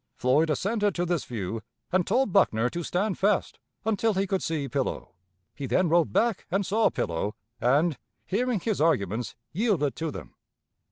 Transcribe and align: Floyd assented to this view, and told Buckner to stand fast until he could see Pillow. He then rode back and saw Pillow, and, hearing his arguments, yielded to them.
Floyd 0.15 0.49
assented 0.49 0.95
to 0.95 1.05
this 1.05 1.25
view, 1.25 1.61
and 1.91 2.07
told 2.07 2.33
Buckner 2.33 2.71
to 2.71 2.81
stand 2.81 3.19
fast 3.19 3.59
until 3.85 4.15
he 4.15 4.25
could 4.25 4.41
see 4.41 4.67
Pillow. 4.67 5.13
He 5.53 5.67
then 5.67 5.89
rode 5.89 6.11
back 6.11 6.47
and 6.49 6.65
saw 6.65 6.89
Pillow, 6.89 7.35
and, 7.59 7.99
hearing 8.25 8.59
his 8.59 8.81
arguments, 8.81 9.35
yielded 9.51 9.95
to 9.97 10.09
them. 10.09 10.33